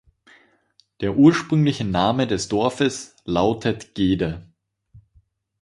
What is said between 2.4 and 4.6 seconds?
Dorfes lautet Gede.